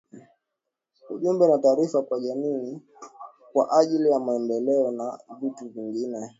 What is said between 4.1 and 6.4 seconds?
maendeleo na vitu vingine